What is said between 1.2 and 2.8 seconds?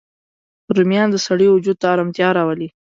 سړی وجود ته ارامتیا راولي